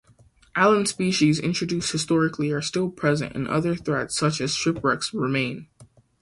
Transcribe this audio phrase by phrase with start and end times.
[0.57, 5.67] Alien species introduced historically are still present and other threats, such as shipwrecks, remain.